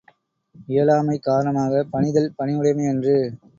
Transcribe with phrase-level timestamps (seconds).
[0.67, 3.17] இயலாமை காரணமாகப் பணிதல் பணிவுடைமையன்று.